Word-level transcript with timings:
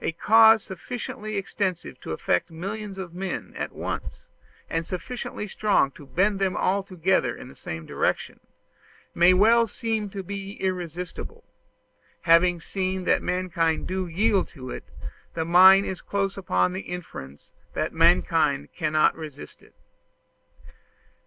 A 0.00 0.12
cause 0.12 0.64
sufficiently 0.64 1.36
extensive 1.36 2.00
to 2.00 2.12
affect 2.12 2.50
millions 2.50 2.96
of 2.96 3.12
men 3.12 3.52
at 3.54 3.70
once, 3.70 4.26
and 4.70 4.86
sufficiently 4.86 5.46
strong 5.46 5.90
to 5.90 6.06
bend 6.06 6.38
them 6.38 6.56
all 6.56 6.82
together 6.82 7.36
in 7.36 7.48
the 7.48 7.54
same 7.54 7.84
direction, 7.84 8.40
may 9.14 9.34
well 9.34 9.66
seem 9.66 10.10
irresistible: 10.10 11.44
having 12.22 12.62
seen 12.62 13.04
that 13.04 13.20
mankind 13.20 13.86
do 13.86 14.06
yield 14.06 14.48
to 14.48 14.70
it, 14.70 14.84
the 15.34 15.44
mind 15.44 15.84
is 15.84 16.00
close 16.00 16.38
upon 16.38 16.72
the 16.72 16.80
inference 16.88 17.52
that 17.74 17.92
mankind 17.92 18.70
cannot 18.74 19.14
resist 19.14 19.60
it. 19.60 19.74